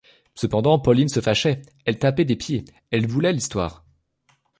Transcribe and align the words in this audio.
Cependant, 0.33 0.79
Pauline 0.79 1.09
se 1.09 1.19
fâchait, 1.19 1.61
elle 1.85 1.99
tapait 1.99 2.25
des 2.25 2.35
pieds, 2.35 2.65
elle 2.89 3.05
voulait 3.05 3.33
l’histoire. 3.33 3.85